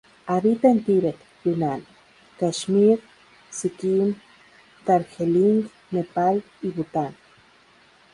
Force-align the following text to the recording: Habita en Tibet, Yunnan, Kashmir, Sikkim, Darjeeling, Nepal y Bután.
Habita 0.25 0.67
en 0.67 0.83
Tibet, 0.83 1.15
Yunnan, 1.45 1.85
Kashmir, 2.39 2.99
Sikkim, 3.51 4.15
Darjeeling, 4.83 5.69
Nepal 5.91 6.43
y 6.63 6.69
Bután. 6.71 7.15